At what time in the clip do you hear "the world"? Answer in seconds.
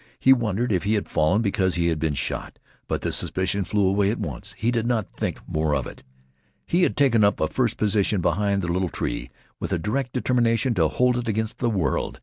11.59-12.19